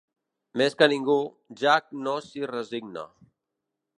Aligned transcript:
Més 0.61 0.75
que 0.79 0.87
ningú, 0.93 1.17
Jack 1.63 1.93
no 2.07 2.15
s'hi 2.29 2.49
resigna. 2.55 3.07